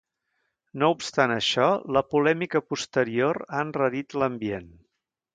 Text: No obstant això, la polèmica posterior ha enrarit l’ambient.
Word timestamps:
No 0.83 0.87
obstant 0.93 1.33
això, 1.33 1.67
la 1.97 2.01
polèmica 2.13 2.61
posterior 2.71 3.39
ha 3.49 3.61
enrarit 3.65 4.17
l’ambient. 4.23 4.73